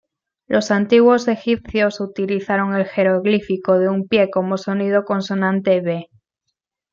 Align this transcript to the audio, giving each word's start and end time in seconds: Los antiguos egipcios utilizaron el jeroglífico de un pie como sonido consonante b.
Los 0.47 0.71
antiguos 0.71 1.27
egipcios 1.27 1.99
utilizaron 1.99 2.73
el 2.73 2.85
jeroglífico 2.87 3.77
de 3.77 3.87
un 3.87 4.07
pie 4.07 4.31
como 4.31 4.57
sonido 4.57 5.05
consonante 5.05 5.79
b. 5.81 6.09